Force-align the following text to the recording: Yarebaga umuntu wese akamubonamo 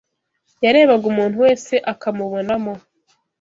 Yarebaga 0.63 1.05
umuntu 1.11 1.35
wese 1.45 1.73
akamubonamo 1.91 2.73